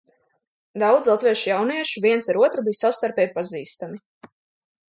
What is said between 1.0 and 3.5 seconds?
latviešu jauniešu viens ar otru bija savstarpēji